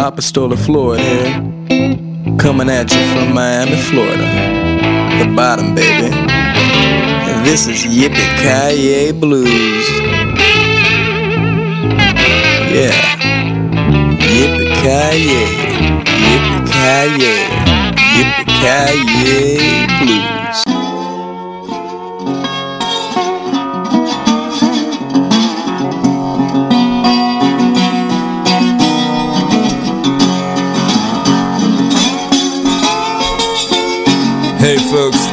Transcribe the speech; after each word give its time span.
Apostola 0.00 0.56
Floyd 0.56 0.98
here, 0.98 2.38
coming 2.38 2.70
at 2.70 2.90
you 2.90 3.02
from 3.12 3.34
Miami, 3.34 3.76
Florida. 3.76 4.24
The 5.18 5.30
bottom, 5.36 5.74
baby. 5.74 6.08
And 6.10 7.44
this 7.44 7.66
is 7.66 7.84
Yippie 7.84 8.30
Kaye 8.40 9.12
Blues. 9.12 9.86
Yeah. 12.72 12.96
Yippee 14.24 14.72
Kaye. 14.80 15.44
Yippie 16.24 16.64
Kaye. 16.72 17.36
Yippie 18.16 18.46
Kaye 18.62 19.86
Blues. 20.00 20.39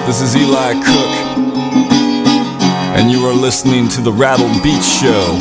This 0.07 0.21
is 0.21 0.37
Eli 0.37 0.71
Cook, 0.71 1.37
and 2.95 3.11
you 3.11 3.25
are 3.25 3.33
listening 3.33 3.89
to 3.89 3.99
the 3.99 4.09
Rattled 4.09 4.63
Beats 4.63 4.87
Show 4.87 5.33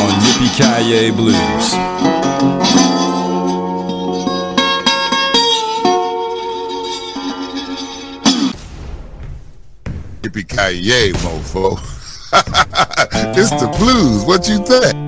on 0.00 0.10
Yippee 0.24 0.48
Kaye 0.56 1.10
Blues. 1.10 1.74
Yippee 10.22 10.48
ki 10.48 11.12
mofo. 11.20 11.76
it's 13.36 13.50
the 13.50 13.68
blues. 13.76 14.24
What 14.24 14.48
you 14.48 14.56
think? 14.64 14.99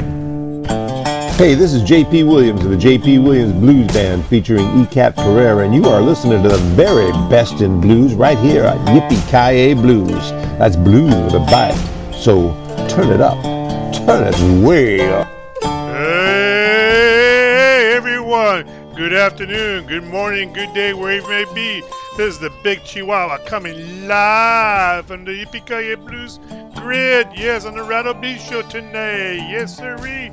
Hey, 1.42 1.55
this 1.56 1.74
is 1.74 1.82
JP 1.82 2.28
Williams 2.28 2.64
of 2.64 2.70
the 2.70 2.77
JP 2.77 3.24
Williams 3.24 3.52
Blues 3.55 3.88
Band 3.92 4.24
featuring 4.27 4.64
ECAP 4.64 5.16
Pereira, 5.16 5.64
and 5.64 5.75
you 5.75 5.86
are 5.86 6.00
listening 6.00 6.41
to 6.41 6.48
the 6.48 6.58
very 6.77 7.11
best 7.28 7.61
in 7.62 7.80
blues 7.80 8.14
right 8.14 8.39
here 8.39 8.62
at 8.62 8.77
Yippee 8.86 9.20
Ki 9.27 9.75
Blues. 9.75 10.31
That's 10.61 10.77
blues 10.77 11.12
with 11.12 11.34
a 11.34 11.41
bite. 11.41 11.75
So 12.14 12.53
turn 12.89 13.11
it 13.11 13.20
up. 13.20 13.42
Turn 14.06 14.33
it 14.33 14.64
way 14.64 15.00
up. 15.12 15.27
Hey, 15.64 17.03
everyone. 17.92 18.64
Good 18.94 19.12
afternoon, 19.12 19.88
good 19.88 20.05
morning, 20.05 20.53
good 20.53 20.72
day, 20.75 20.94
wherever 20.94 21.41
you 21.41 21.44
may 21.44 21.55
be. 21.55 21.81
This 22.16 22.34
is 22.34 22.38
the 22.38 22.53
Big 22.62 22.84
Chihuahua 22.84 23.38
coming 23.47 24.06
live 24.06 25.06
from 25.06 25.25
the 25.25 25.33
Yippee 25.33 26.06
Blues 26.06 26.38
grid. 26.77 27.27
Yes, 27.34 27.64
on 27.64 27.75
the 27.75 27.83
Rattled 27.83 28.20
Beats 28.20 28.48
Show 28.48 28.62
tonight. 28.62 29.48
Yes, 29.50 29.77
sirree. 29.77 30.31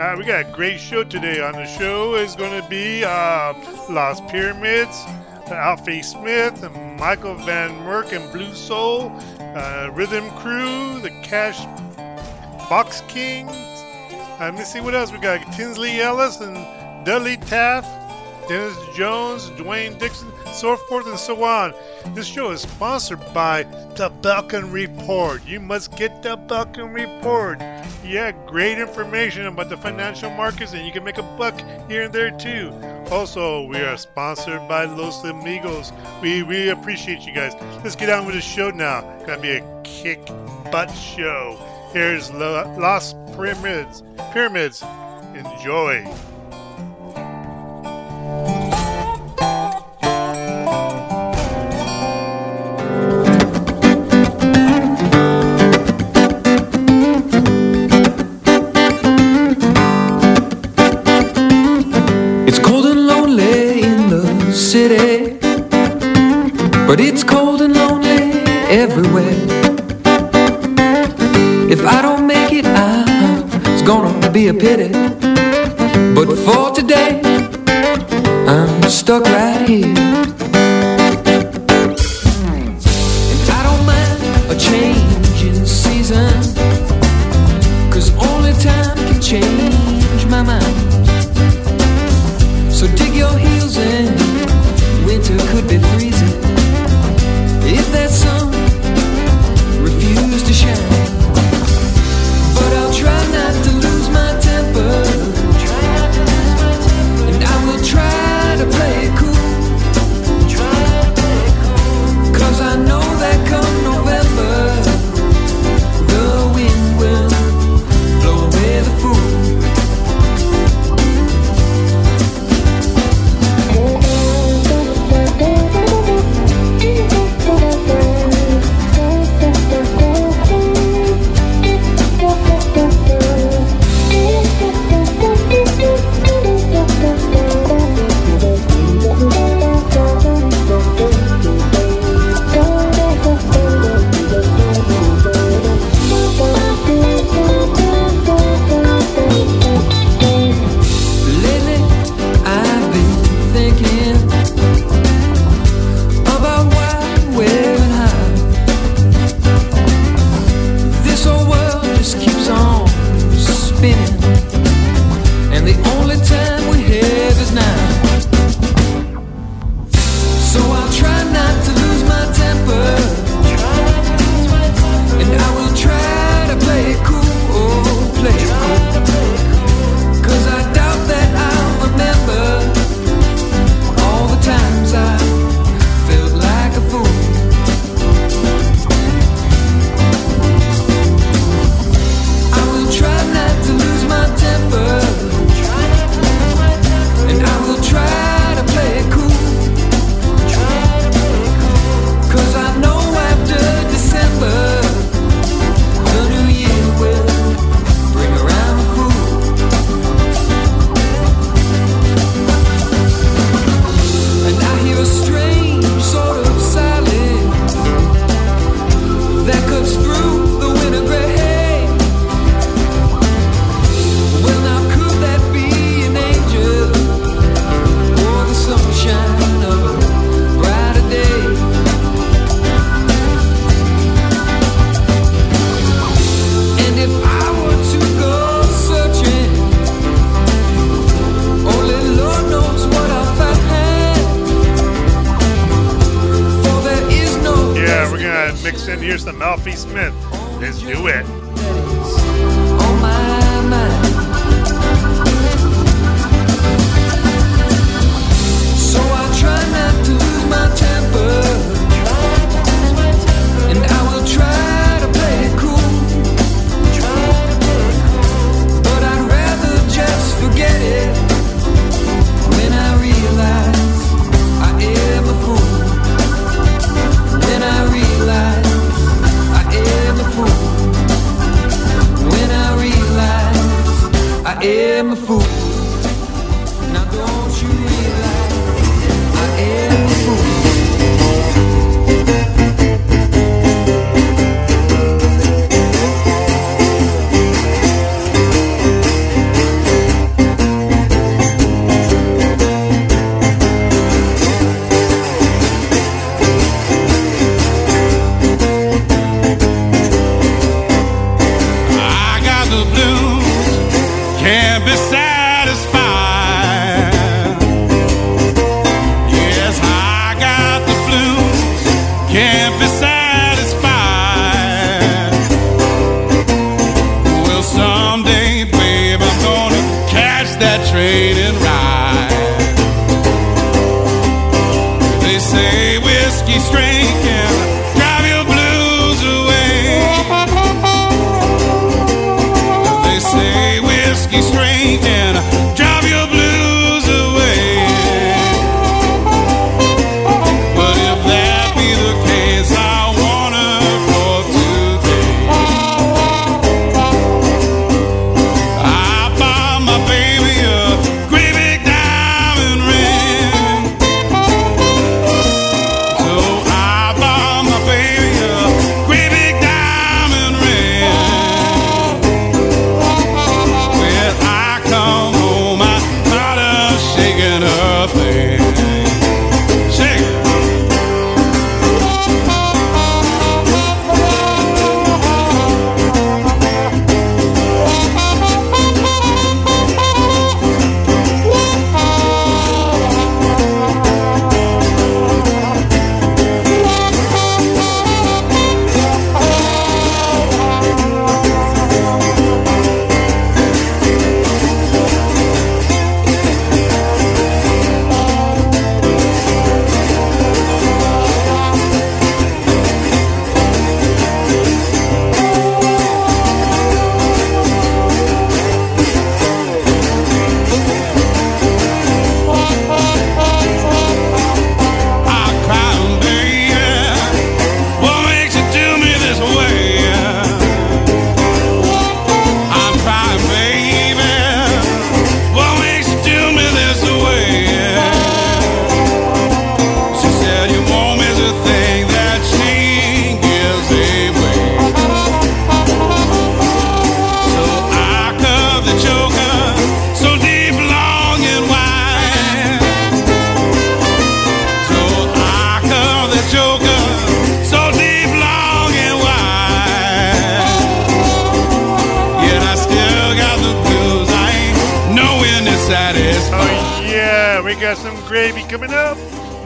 Uh, 0.00 0.16
we 0.16 0.24
got 0.24 0.40
a 0.40 0.50
great 0.50 0.80
show 0.80 1.04
today. 1.04 1.42
On 1.42 1.52
the 1.52 1.66
show 1.66 2.14
is 2.14 2.34
going 2.34 2.58
to 2.58 2.66
be 2.70 3.04
uh, 3.04 3.52
Lost 3.90 4.26
Pyramids, 4.28 5.04
Alfie 5.48 6.00
Smith, 6.00 6.62
and 6.62 6.98
Michael 6.98 7.34
Van 7.34 7.68
Merwyk 7.82 8.12
and 8.12 8.32
Blue 8.32 8.54
Soul, 8.54 9.12
uh, 9.40 9.90
Rhythm 9.92 10.30
Crew, 10.38 11.00
the 11.00 11.10
Cash 11.22 11.66
Box 12.70 13.02
Kings. 13.08 13.50
Uh, 13.52 14.36
let 14.40 14.54
me 14.54 14.64
see 14.64 14.80
what 14.80 14.94
else 14.94 15.12
we 15.12 15.18
got. 15.18 15.40
Tinsley 15.52 16.00
Ellis 16.00 16.40
and 16.40 16.56
Dudley 17.04 17.36
Taft, 17.36 17.99
Dennis 18.50 18.76
Jones, 18.96 19.48
Dwayne 19.50 19.96
Dixon, 20.00 20.28
so 20.52 20.76
forth 20.76 21.06
and 21.06 21.16
so 21.16 21.44
on. 21.44 21.72
This 22.16 22.26
show 22.26 22.50
is 22.50 22.62
sponsored 22.62 23.20
by 23.32 23.62
the 23.94 24.10
Belkin 24.22 24.72
Report. 24.72 25.46
You 25.46 25.60
must 25.60 25.96
get 25.96 26.20
the 26.24 26.36
Belkin 26.36 26.92
Report. 26.92 27.60
Yeah, 28.04 28.32
great 28.48 28.78
information 28.78 29.46
about 29.46 29.68
the 29.68 29.76
financial 29.76 30.30
markets, 30.30 30.72
and 30.72 30.84
you 30.84 30.90
can 30.90 31.04
make 31.04 31.18
a 31.18 31.22
buck 31.38 31.62
here 31.88 32.02
and 32.02 32.12
there 32.12 32.32
too. 32.32 32.72
Also, 33.12 33.68
we 33.68 33.76
are 33.76 33.96
sponsored 33.96 34.66
by 34.66 34.84
Los 34.84 35.22
Amigos. 35.22 35.92
We 36.20 36.42
really 36.42 36.70
appreciate 36.70 37.20
you 37.20 37.32
guys. 37.32 37.54
Let's 37.84 37.94
get 37.94 38.10
on 38.10 38.26
with 38.26 38.34
the 38.34 38.40
show 38.40 38.70
now. 38.70 39.02
Gonna 39.26 39.40
be 39.40 39.58
a 39.58 39.82
kick 39.84 40.26
butt 40.72 40.90
show. 40.90 41.56
Here's 41.92 42.32
Lo- 42.32 42.74
Lost 42.76 43.14
Pyramids. 43.36 44.02
Pyramids. 44.32 44.82
Enjoy. 45.36 46.04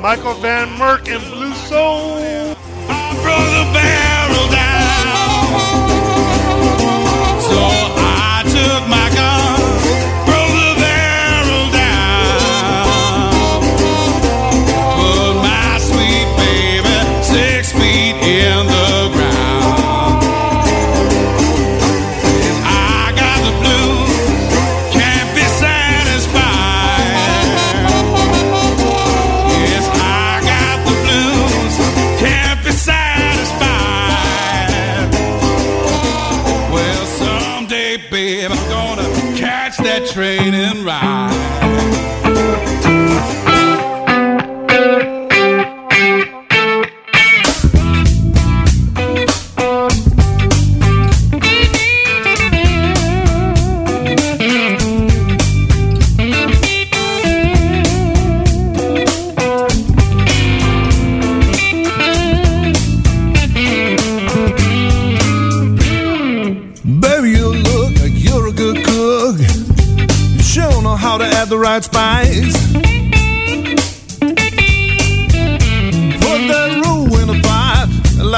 Michael 0.04 0.33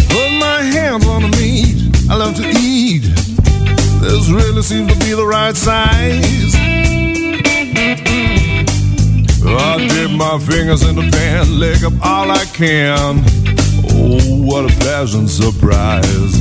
Put 0.10 0.32
my 0.40 0.62
hands 0.64 1.06
on 1.06 1.22
the 1.22 1.30
meat 1.38 2.10
I 2.10 2.16
love 2.16 2.36
to 2.38 2.48
eat. 2.60 3.04
This 4.02 4.30
really 4.30 4.64
seems 4.64 4.92
to 4.92 5.00
be 5.00 5.14
the 5.14 5.26
right 5.26 5.56
size. 5.56 6.43
Dip 9.88 10.12
my 10.12 10.40
fingers 10.40 10.84
in 10.84 10.96
the 10.96 11.10
pan, 11.12 11.60
lick 11.60 11.84
up 11.84 11.94
all 12.02 12.32
I 12.32 12.46
can. 12.46 13.24
Oh, 13.92 14.42
what 14.46 14.66
a 14.66 14.74
pleasant 14.80 15.30
surprise. 15.30 16.34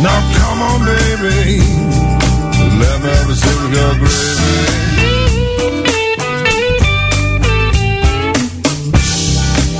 Now 0.00 0.20
come 0.38 0.62
on, 0.62 0.84
baby. 0.84 1.60
Let 2.78 3.02
me 3.02 3.08
have 3.08 3.30
a 3.30 3.34
sip 3.34 3.58
of 3.64 3.72
your 3.72 3.94
gravy. 3.98 4.88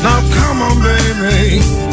Now 0.02 0.20
come 0.34 0.62
on, 0.62 0.76
baby. 0.82 1.87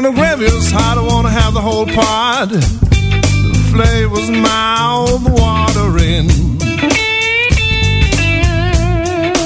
When 0.00 0.14
the 0.14 0.18
gravy 0.18 0.46
hot, 0.72 0.96
I 0.96 1.02
wanna 1.02 1.28
have 1.28 1.52
the 1.52 1.60
whole 1.60 1.84
pot. 1.84 2.48
The 2.48 3.68
flavor's 3.70 4.30
mouth 4.30 5.28
watering. 5.28 6.30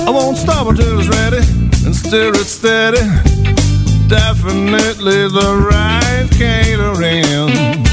I 0.06 0.10
won't 0.10 0.36
stop 0.36 0.68
until 0.68 1.00
it's 1.00 1.08
ready 1.08 1.38
and 1.84 1.96
stir 1.96 2.30
it 2.34 2.46
steady. 2.46 3.02
Definitely 4.06 5.26
the 5.26 5.56
right 5.72 6.28
catering. 6.30 7.83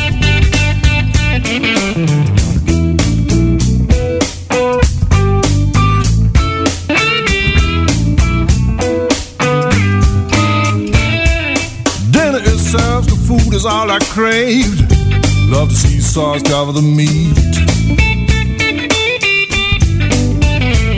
Sauce 16.12 16.42
cover 16.44 16.74
the 16.74 16.82
meat. 16.82 17.38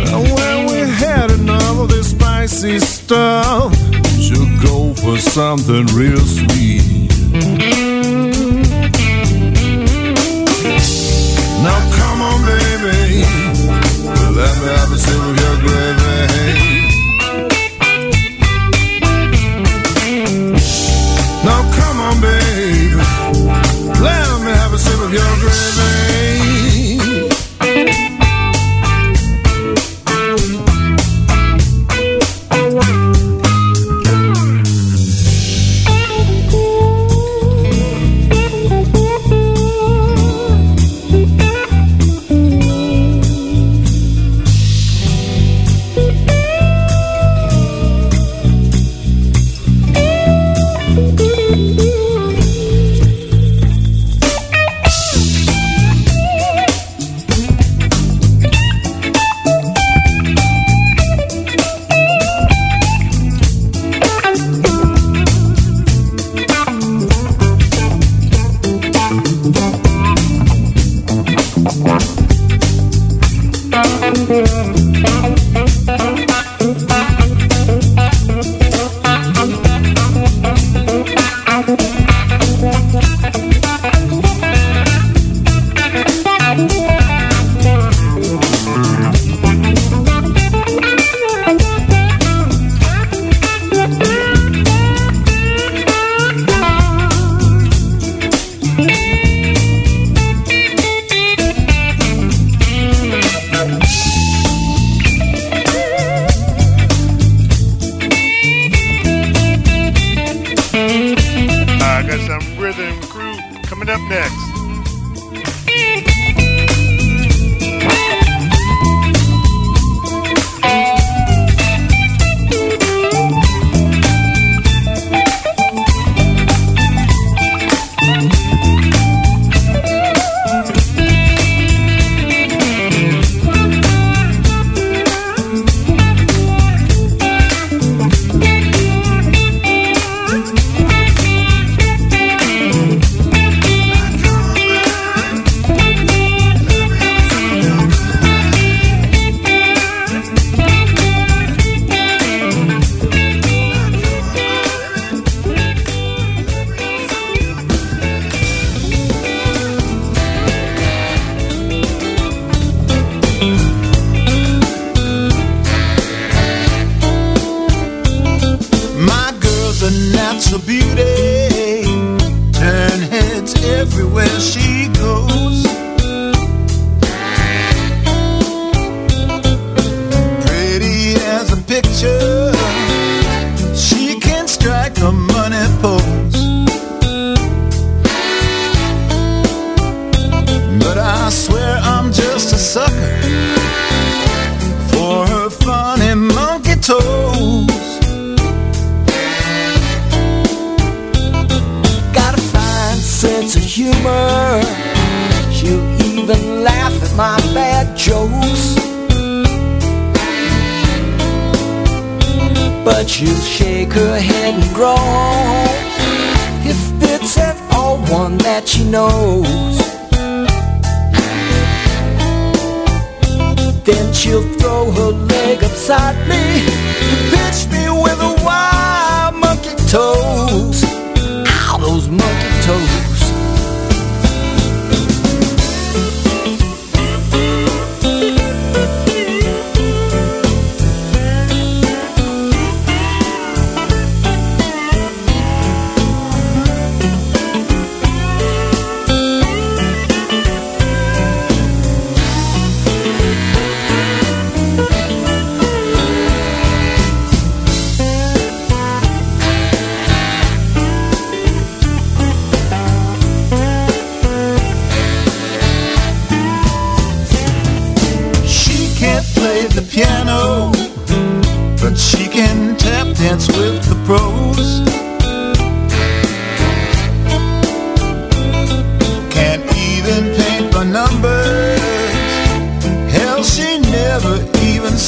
And 0.10 0.24
when 0.34 0.66
we 0.66 0.80
had 0.90 1.30
enough 1.30 1.78
of 1.78 1.90
this 1.90 2.10
spicy 2.10 2.80
stuff, 2.80 3.76
should 4.20 4.50
go 4.64 4.92
for 4.96 5.20
something 5.20 5.86
real 5.94 6.18
sweet. 6.18 7.12
Now 11.62 11.80
come 12.00 12.20
on, 12.30 12.40
baby, 12.50 13.22
let 14.34 14.54
me 14.62 14.83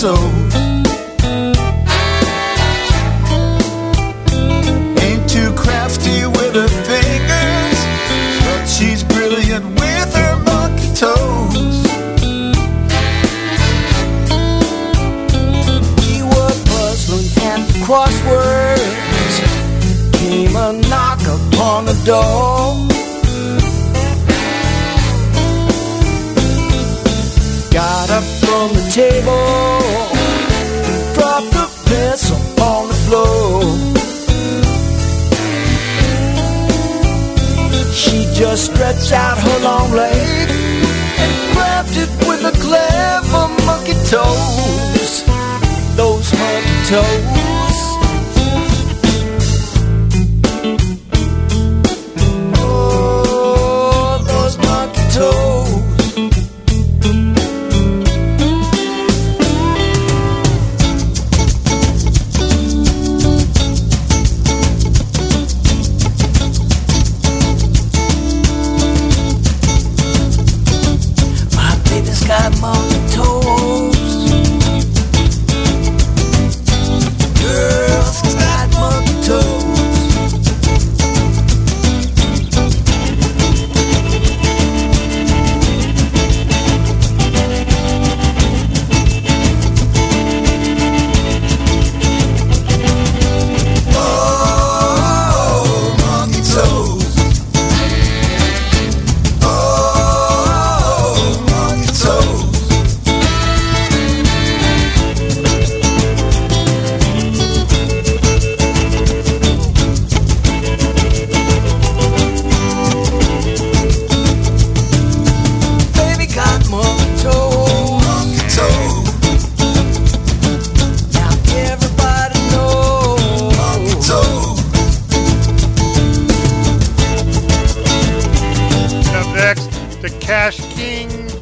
so 0.05 0.54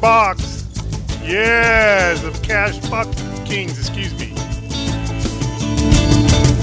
box. 0.04 0.66
Yes, 1.22 2.20
the 2.20 2.30
Cash 2.46 2.76
Box 2.90 3.08
Kings, 3.46 3.78
excuse 3.78 4.12
me. 4.20 4.34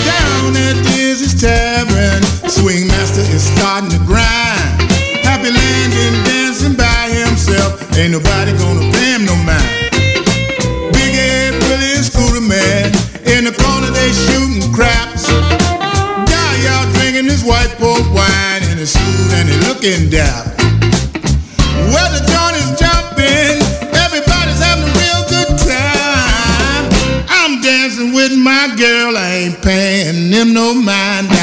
Down 0.02 0.50
at 0.58 0.76
Dizzy's 0.82 1.40
Tavern, 1.40 2.22
swing 2.50 2.88
master 2.88 3.22
is 3.22 3.46
starting 3.54 3.90
to 3.90 4.00
grind. 4.02 4.82
Happy 5.22 5.50
Landon 5.54 6.14
dancing 6.26 6.74
by 6.74 7.06
himself, 7.06 7.78
ain't 7.94 8.10
nobody 8.10 8.50
gonna 8.58 8.90
pay 8.90 9.14
him 9.14 9.26
no 9.30 9.36
mind. 9.46 9.94
Big 10.90 11.14
Ed, 11.14 11.54
Billy, 11.62 11.90
and 11.94 12.04
Scooter 12.04 12.42
Man, 12.42 12.90
in 13.30 13.46
the 13.46 13.54
corner 13.54 13.90
they 13.94 14.10
shooting 14.10 14.66
craps. 14.74 15.30
Guy 16.26 16.56
out 16.74 16.90
drinking 16.98 17.30
his 17.30 17.44
white 17.44 17.70
port 17.78 18.02
wine, 18.10 18.62
in 18.74 18.78
a 18.82 18.86
suit, 18.86 19.30
and 19.38 19.48
he 19.48 19.54
looking 19.68 20.10
dapper. 20.10 20.55
him 30.36 30.52
no 30.52 30.74
mind. 30.74 31.35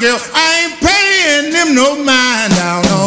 girl. 0.00 0.18
I 0.34 0.46
ain't 0.64 0.76
paying 0.80 1.52
them 1.52 1.74
no 1.74 1.96
mind. 1.96 2.52
I 2.54 2.82
don't 2.82 2.90
know. 2.90 3.03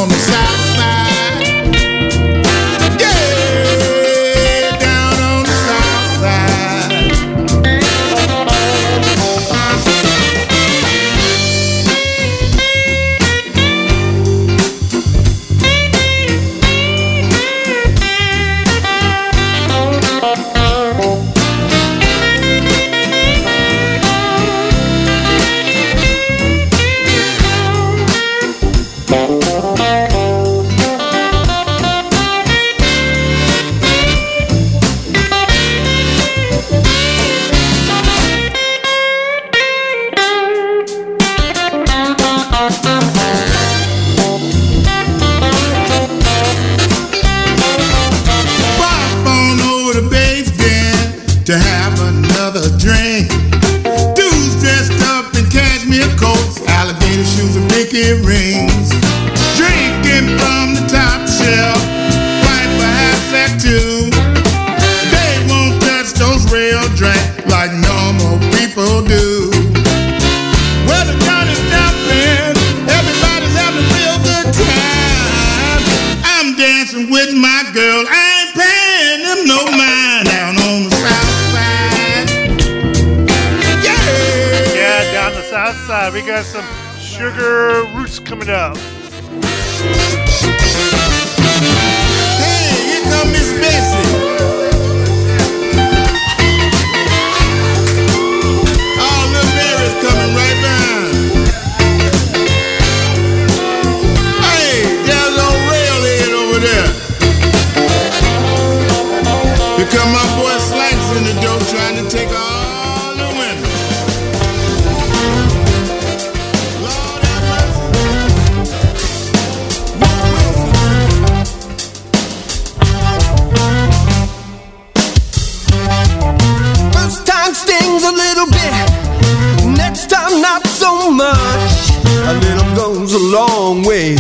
A 132.28 132.34
little 132.34 132.76
goes 132.76 133.14
a 133.14 133.20
long 133.20 133.84
way. 133.84 134.12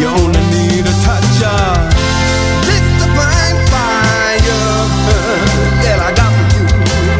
You 0.00 0.06
only 0.06 0.40
need 0.56 0.86
a 0.86 0.96
touch 1.04 1.42
of 1.44 1.90
fire 3.68 4.40
that 5.84 5.98
I 6.00 6.10
got 6.16 6.32
for 6.50 6.64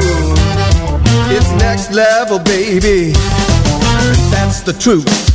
you. 0.07 1.37
It's 1.37 1.51
next 1.63 1.93
level, 1.93 2.39
baby. 2.39 3.13
That's 4.31 4.61
the 4.63 4.73
truth. 4.73 5.30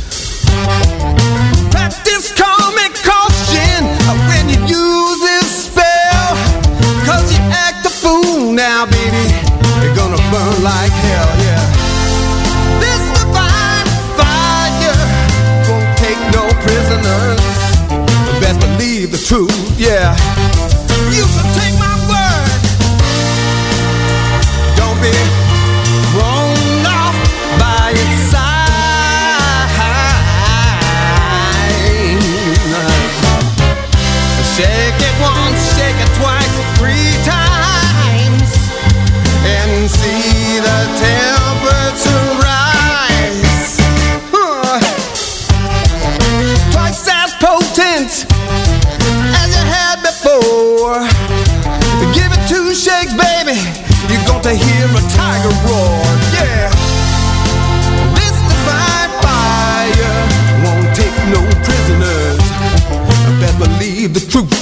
truth, 19.26 19.74
yeah. 19.76 20.35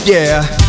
yeah. 0.05 0.64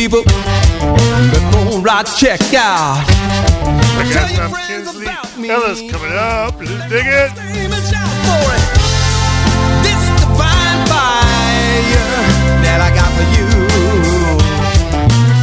people. 0.00 0.22
The 0.22 1.40
moon 1.52 1.82
rock 1.82 2.06
check 2.16 2.40
out. 2.54 3.04
I 3.04 4.08
got 4.14 4.30
Tell 4.30 4.30
your 4.32 4.48
friends 4.48 4.96
about 4.96 5.36
me. 5.36 5.50
Ella's 5.50 5.80
coming 5.92 6.12
up. 6.12 6.58
Let's 6.58 6.88
dig 6.88 7.04
it. 7.04 7.30
This 9.84 10.02
divine 10.24 10.80
fire 10.88 12.16
that 12.64 12.80
I 12.80 12.90
got 12.96 13.10
for 13.12 13.26
you. 13.36 13.48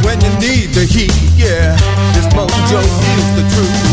When 0.02 0.18
you 0.26 0.32
need 0.42 0.74
the 0.74 0.84
heat, 0.84 1.14
yeah, 1.36 1.76
this 2.14 2.26
mojo 2.34 2.82
is 2.82 3.26
the 3.38 3.44
truth. 3.54 3.87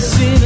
assim. 0.00 0.39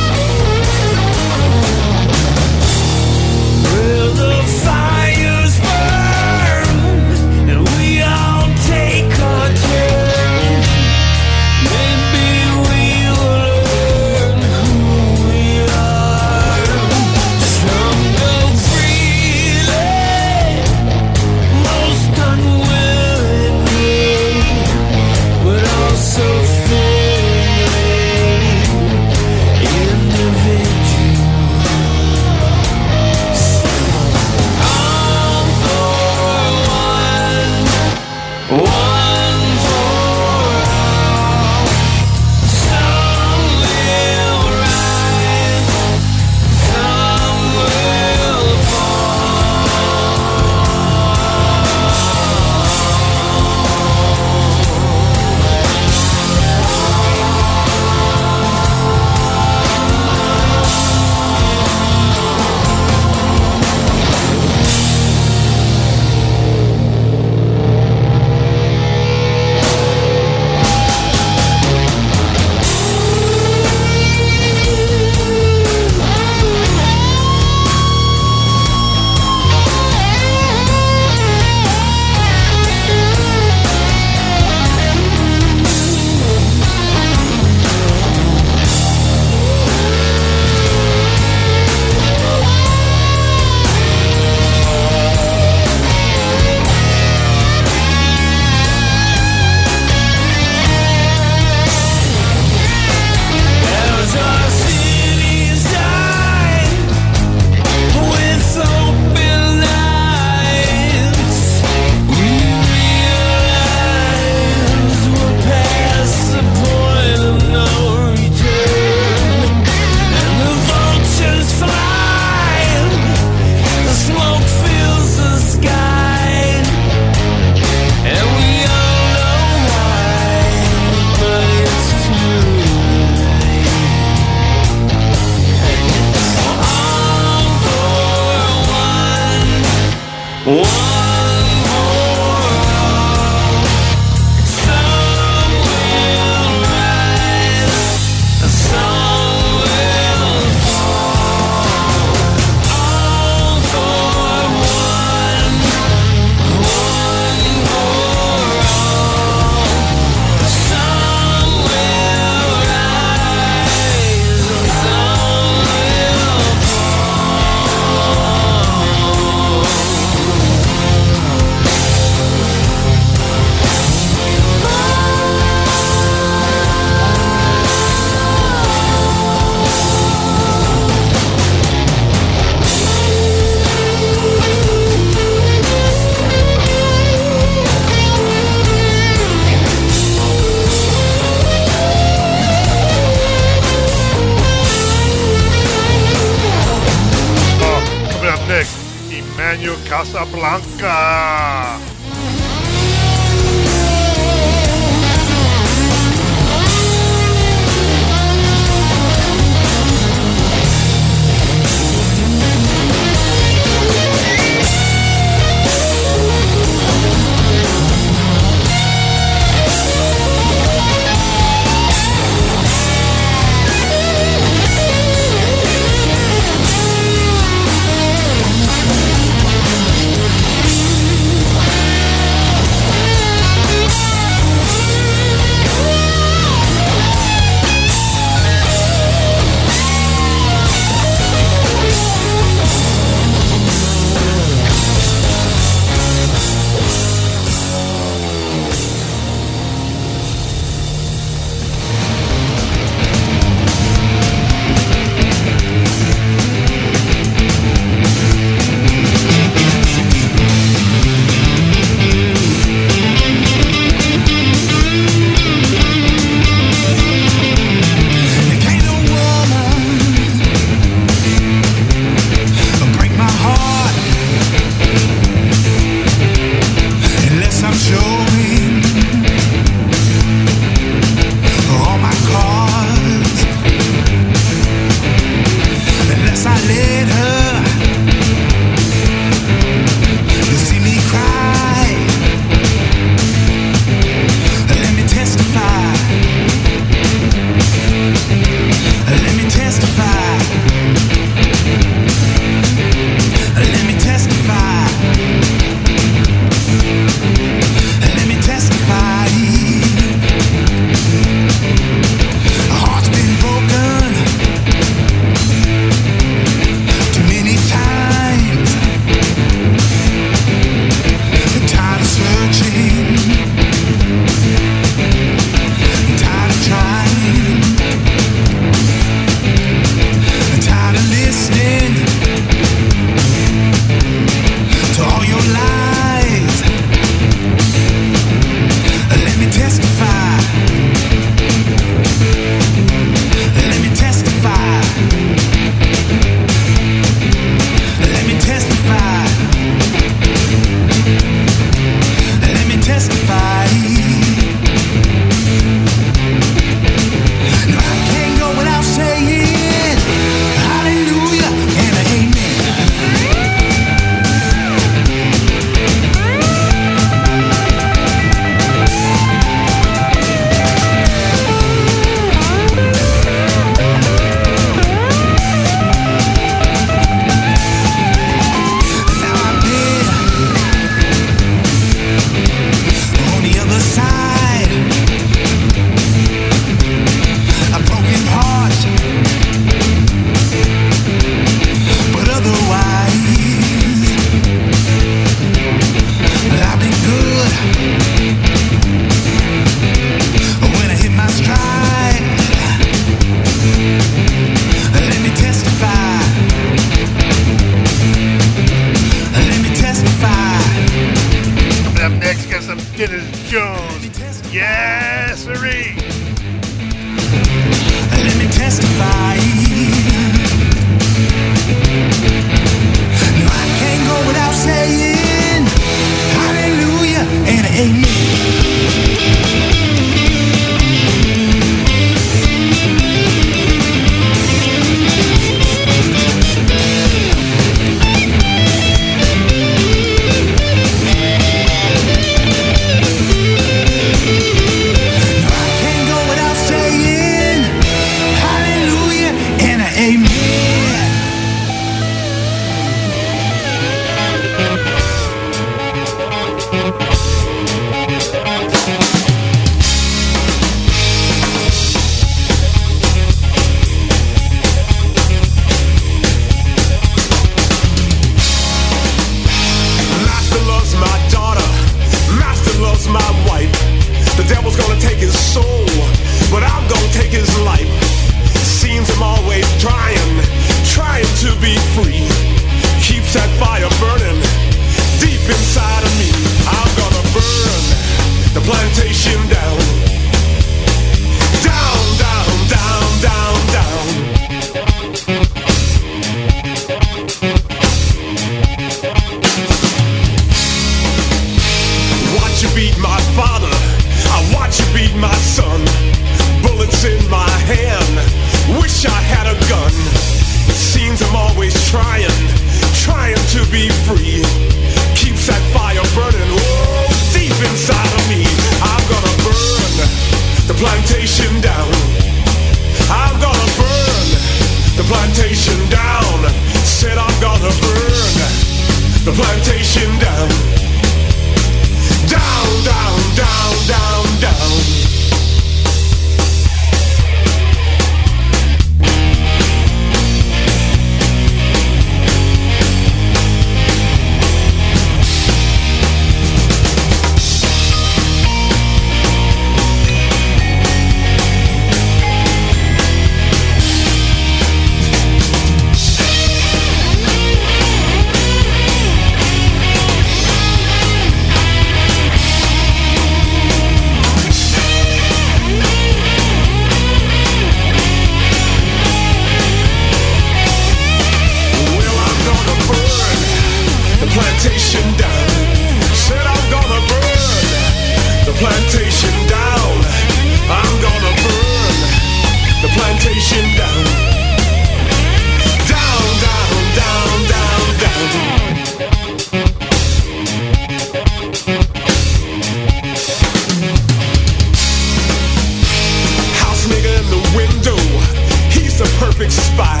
rich 599.48 599.56
spy. 599.56 600.00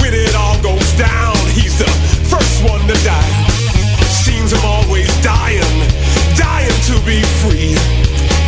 When 0.00 0.12
it 0.14 0.34
all 0.34 0.60
goes 0.62 0.92
down, 0.96 1.36
he's 1.52 1.78
the 1.78 1.90
first 2.32 2.64
one 2.64 2.80
to 2.88 2.96
die. 3.04 3.34
Seems 4.08 4.52
I'm 4.52 4.64
always 4.64 5.08
dying, 5.22 5.76
dying 6.36 6.78
to 6.88 6.94
be 7.04 7.20
free. 7.44 7.76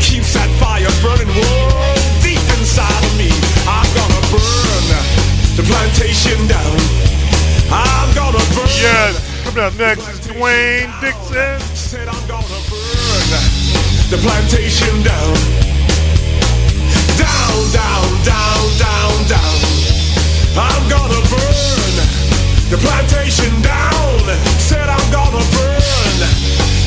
Keeps 0.00 0.32
that 0.34 0.48
fire 0.60 0.88
burning 1.04 1.28
world 1.28 2.00
deep 2.24 2.40
inside 2.58 3.04
of 3.04 3.14
me. 3.20 3.30
I'm 3.68 3.88
gonna 3.92 4.22
burn 4.32 4.84
the 5.56 5.64
plantation 5.68 6.38
down. 6.48 6.76
I'm 7.70 8.08
gonna 8.14 8.42
burn. 8.56 8.68
Yeah, 8.80 9.12
coming 9.44 9.64
up 9.64 9.74
next 9.76 10.08
is 10.08 10.20
Dwayne 10.26 10.88
Dixon. 11.00 11.60
Said 11.76 12.08
I'm 12.08 12.24
gonna 12.26 12.60
burn 12.70 13.28
the 14.10 14.18
plantation 14.24 15.02
down. 15.02 15.67
plantation 22.88 23.52
down. 23.62 24.18
Said 24.58 24.88
I'm 24.88 25.06
gonna 25.12 25.44
burn 25.54 26.16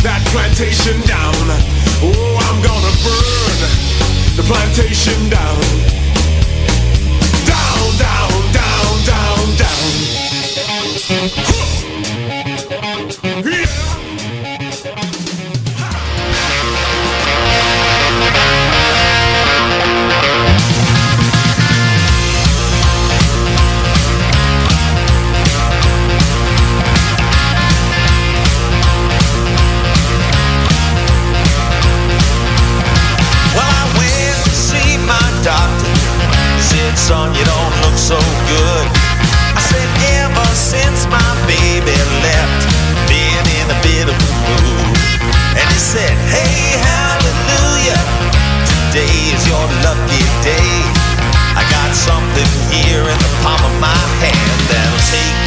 that 0.02 0.22
plantation 0.34 0.98
down. 1.06 1.46
Oh, 2.02 2.34
I'm 2.48 2.60
gonna 2.66 2.94
burn 3.06 3.60
the 4.36 4.44
plantation 4.50 5.30
down. 5.30 6.11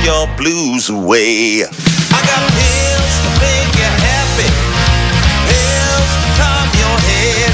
your 0.04 0.28
blues 0.36 0.90
away. 0.90 1.64
I 1.64 2.18
got 2.28 2.44
pills 2.52 3.14
to 3.24 3.30
make 3.40 3.72
you 3.72 3.88
happy, 4.04 4.48
pills 5.48 6.12
to 6.20 6.28
calm 6.36 6.68
your 6.76 6.96
head. 7.08 7.52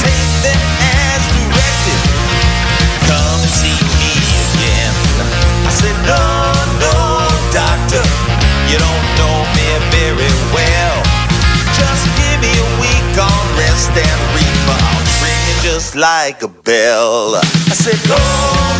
Take 0.00 0.32
them 0.40 0.62
as 0.80 1.20
directed. 1.36 2.00
Come 3.04 3.42
see 3.60 3.76
me 3.76 4.12
again. 4.40 4.94
I 5.68 5.70
said, 5.76 5.96
No, 6.08 6.24
no, 6.80 6.96
doctor, 7.52 8.04
you 8.72 8.80
don't 8.80 9.06
know 9.20 9.44
me 9.52 9.68
very 9.92 10.32
well. 10.56 10.96
Just 11.76 12.08
give 12.16 12.40
me 12.40 12.52
a 12.56 12.68
week 12.80 13.12
on 13.20 13.44
rest 13.60 13.92
and 13.92 14.20
reaper. 14.32 14.80
I'll 14.80 15.04
ring 15.20 15.60
just 15.60 15.94
like 15.94 16.40
a 16.42 16.48
bell. 16.48 17.36
I 17.36 17.74
said, 17.76 18.00
Oh. 18.08 18.79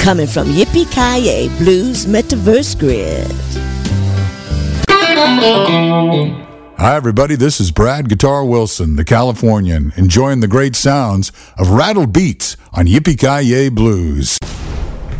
coming 0.00 0.26
from 0.26 0.48
Yippee 0.48 0.90
Ki 0.90 1.48
Blues 1.62 2.06
Metaverse 2.06 2.78
Grid. 2.78 3.30
Hi, 6.78 6.96
everybody. 6.96 7.36
This 7.36 7.60
is 7.60 7.70
Brad 7.70 8.08
Guitar 8.08 8.42
Wilson, 8.42 8.96
the 8.96 9.04
Californian, 9.04 9.92
enjoying 9.96 10.40
the 10.40 10.48
great 10.48 10.74
sounds 10.74 11.30
of 11.58 11.68
rattled 11.68 12.14
beats 12.14 12.56
on 12.72 12.86
Yippee 12.86 13.18
Ki 13.18 13.68
Blues. 13.68 14.38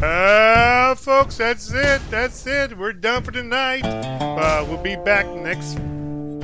Uh, 0.03 0.95
folks, 0.95 1.37
that's 1.37 1.71
it. 1.71 2.01
That's 2.11 2.47
it. 2.47 2.77
We're 2.79 2.95
done 2.95 3.23
for 3.23 3.33
tonight. 3.33 3.85
Uh, 3.85 4.65
we'll 4.67 4.83
be 4.83 4.97
back 4.97 5.27
next 5.27 5.75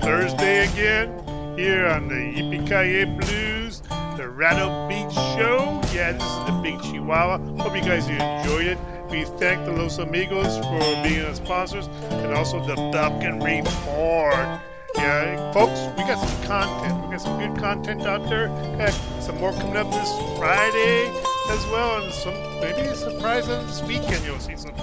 Thursday 0.04 0.68
again 0.70 1.08
here 1.56 1.86
on 1.86 2.08
the 2.08 2.14
Yippee 2.14 2.66
Ki 2.68 3.04
Blues, 3.18 3.82
the 4.16 4.28
Rattled 4.30 4.88
Beats 4.88 5.14
Show. 5.14 5.80
Yeah, 5.92 6.12
this 6.12 6.22
is 6.22 6.46
the 6.46 6.60
Big 6.62 6.80
Chihuahua. 6.80 7.38
Hope 7.62 7.76
you 7.76 7.82
guys 7.82 8.08
enjoyed 8.08 8.66
it. 8.66 8.78
We 9.10 9.24
thank 9.24 9.66
the 9.66 9.72
Los 9.72 9.98
Amigos 9.98 10.56
for 10.56 11.02
being 11.02 11.24
our 11.26 11.34
sponsors 11.34 11.86
and 12.08 12.32
also 12.32 12.64
the 12.66 12.76
Belkin 12.76 13.44
Report. 13.44 14.60
Yeah, 14.94 15.52
folks, 15.52 15.80
we 15.98 16.04
got 16.04 16.18
some 16.26 16.44
content. 16.44 17.04
We 17.04 17.10
got 17.10 17.20
some 17.20 17.38
good 17.38 17.60
content 17.60 18.02
out 18.02 18.26
there. 18.30 18.48
Got 18.78 18.92
some 19.22 19.38
more 19.38 19.52
coming 19.52 19.76
up 19.76 19.90
this 19.90 20.10
Friday 20.38 21.12
as 21.50 21.66
well, 21.66 22.02
and 22.02 22.12
some 22.14 22.34
maybe 22.60 22.88
a 22.88 22.96
surprise 22.96 23.48
on 23.50 23.66
this 23.66 23.82
weekend. 23.82 24.24
You'll 24.24 24.38
see 24.40 24.56
something. 24.56 24.82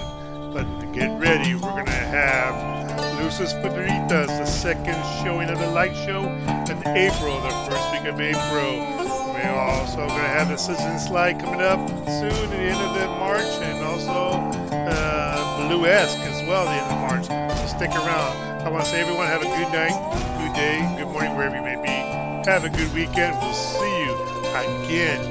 But 0.53 0.65
get 0.93 1.19
ready, 1.19 1.55
we're 1.55 1.61
gonna 1.61 1.89
have 1.89 3.19
Luces 3.19 3.53
Federitas, 3.53 4.27
the 4.27 4.45
second 4.45 5.01
showing 5.23 5.49
of 5.49 5.57
the 5.57 5.71
light 5.71 5.95
show 5.95 6.21
in 6.21 6.88
April, 6.95 7.41
the 7.41 7.49
first 7.67 7.91
week 7.91 8.05
of 8.05 8.19
April. 8.21 9.12
We're 9.43 9.59
also 9.59 10.07
gonna 10.07 10.23
have 10.23 10.47
the 10.47 10.57
Sizzling 10.57 10.99
Slide 10.99 11.39
coming 11.39 11.59
up 11.59 11.79
soon 12.07 12.31
at 12.31 12.49
the 12.49 12.57
end 12.57 12.81
of 12.81 12.93
the 12.97 13.07
March, 13.19 13.41
and 13.61 13.83
also 13.83 14.39
uh, 14.71 15.59
Bluesque 15.59 16.17
as 16.19 16.41
well 16.47 16.67
at 16.67 16.71
the 16.71 16.81
end 16.81 16.91
of 16.91 16.99
March. 17.01 17.59
So 17.59 17.77
stick 17.77 17.91
around. 17.91 18.63
I 18.65 18.69
want 18.69 18.85
to 18.85 18.89
say 18.89 19.01
everyone 19.01 19.27
have 19.27 19.41
a 19.41 19.45
good 19.45 19.71
night, 19.73 19.91
good 20.39 20.55
day, 20.55 20.79
good 20.97 21.11
morning, 21.11 21.35
wherever 21.35 21.55
you 21.57 21.61
may 21.61 21.75
be. 21.75 22.49
Have 22.49 22.63
a 22.63 22.69
good 22.69 22.93
weekend. 22.93 23.37
We'll 23.41 23.53
see 23.53 24.05
you 24.05 24.13
again 24.55 25.21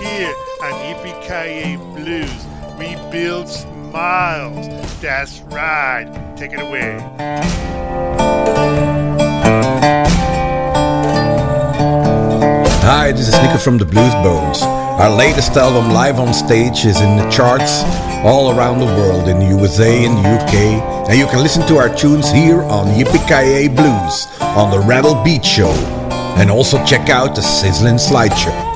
here 0.00 0.34
on 0.62 0.72
Yippee 0.82 1.78
Blues. 1.94 2.46
We 2.76 2.96
build 3.12 3.48
smiles. 3.48 4.66
That's 5.00 5.40
right. 5.42 6.10
Take 6.36 6.52
it 6.52 6.60
away. 6.60 6.98
Hi, 13.00 13.12
this 13.12 13.28
is 13.28 13.34
Nico 13.40 13.56
from 13.56 13.78
the 13.78 13.86
Blues 13.86 14.12
Bones. 14.16 14.60
Our 14.60 15.08
latest 15.08 15.56
album, 15.56 15.90
Live 15.90 16.20
on 16.20 16.34
Stage, 16.34 16.84
is 16.84 17.00
in 17.00 17.16
the 17.16 17.26
charts 17.30 17.82
all 18.26 18.54
around 18.54 18.78
the 18.78 18.84
world, 18.84 19.26
in 19.26 19.38
the 19.38 19.46
USA 19.46 20.04
and 20.04 20.18
UK, 20.18 21.08
and 21.08 21.18
you 21.18 21.26
can 21.26 21.42
listen 21.42 21.66
to 21.68 21.78
our 21.78 21.88
tunes 21.96 22.30
here 22.30 22.60
on 22.60 22.88
Yippee 22.88 23.74
Blues 23.74 24.26
on 24.42 24.70
the 24.70 24.86
Rattle 24.86 25.14
Beat 25.24 25.46
Show, 25.46 25.70
and 26.36 26.50
also 26.50 26.76
check 26.84 27.08
out 27.08 27.34
the 27.34 27.40
Sizzling 27.40 27.94
Slideshow. 27.94 28.69